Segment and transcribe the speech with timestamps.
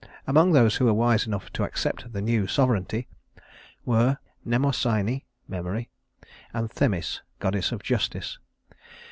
[0.25, 3.07] Among those who were wise enough to accept the new sovereignty
[3.85, 5.91] were Mnemosyne (Memory)
[6.55, 8.39] and Themis, goddess of justice.